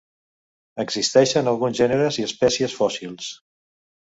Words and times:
Existeixen 0.83 1.51
alguns 1.53 1.79
gèneres 1.81 2.19
i 2.23 2.27
espècies 2.31 2.77
fòssils. 2.81 3.29